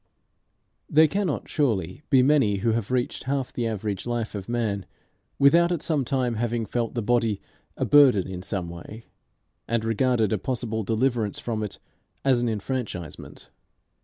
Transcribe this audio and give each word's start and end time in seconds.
There 0.89 1.07
cannot 1.07 1.47
surely 1.47 2.01
be 2.09 2.23
many 2.23 2.55
who 2.65 2.71
have 2.71 2.89
reached 2.89 3.25
half 3.25 3.53
the 3.53 3.67
average 3.67 4.07
life 4.07 4.33
of 4.33 4.49
man 4.49 4.87
without 5.37 5.71
at 5.71 5.83
some 5.83 6.03
time 6.05 6.37
having 6.37 6.65
felt 6.65 6.95
the 6.95 7.03
body 7.03 7.39
a 7.77 7.85
burden 7.85 8.27
in 8.27 8.41
some 8.41 8.67
way, 8.67 9.05
and 9.67 9.85
regarded 9.85 10.33
a 10.33 10.39
possible 10.39 10.81
deliverance 10.81 11.37
from 11.37 11.61
it 11.61 11.77
as 12.25 12.41
an 12.41 12.49
enfranchisement. 12.49 13.51